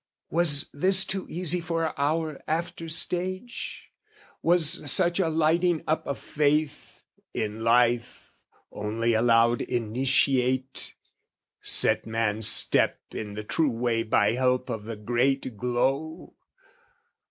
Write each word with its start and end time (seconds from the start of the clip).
Was 0.31 0.67
this 0.73 1.05
too 1.05 1.27
easy 1.29 1.61
for 1.61 1.93
our 1.95 2.41
after 2.47 2.89
stage? 2.89 3.91
Was 4.41 4.91
such 4.91 5.19
a 5.19 5.29
lighting 5.29 5.83
up 5.87 6.07
of 6.07 6.17
faith, 6.17 7.03
in 7.35 7.59
life, 7.63 8.31
Only 8.71 9.13
allowed 9.13 9.61
initiate, 9.61 10.95
set 11.59 12.07
man's 12.07 12.47
step 12.47 12.99
In 13.11 13.35
the 13.35 13.43
true 13.43 13.69
way 13.69 14.01
by 14.01 14.31
help 14.31 14.71
of 14.71 14.85
the 14.85 14.95
great 14.95 15.55
glow? 15.55 16.33